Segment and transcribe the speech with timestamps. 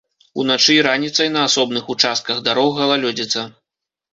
[0.43, 3.49] Уначы і раніцай на асобных участках дарог галалёдзіца.